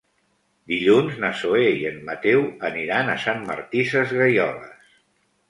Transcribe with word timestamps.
Dilluns 0.69 1.19
na 1.23 1.29
Zoè 1.41 1.65
i 1.81 1.85
en 1.89 1.99
Mateu 2.07 2.41
aniran 2.71 3.13
a 3.13 3.19
Sant 3.27 3.45
Martí 3.53 3.87
Sesgueioles. 3.93 4.91